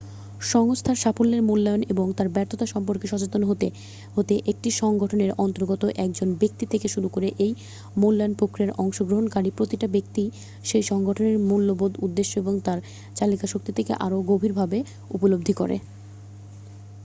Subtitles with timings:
[0.51, 3.67] সংস্থার সাফল্যের মূল্যায়ন এবং তার ব্যর্থতা সম্পর্কে সচেতন হতে
[4.15, 7.51] হতে একটি সংগঠনের অন্তর্গত একজন ব্যক্তি থেকে শুরু করে এই
[7.95, 10.29] মূল্যায়ন প্রক্রিয়ায় অংশগ্রহণকারী প্রতিটা ব্যক্তিই
[10.63, 12.79] সেই সংগঠনের মূল্যবোধ উদ্দেশ্য এবং তার
[13.15, 14.77] চালিকাশক্তিকে আরও গভীর ভাবে
[15.11, 15.75] উপলব্ধি করে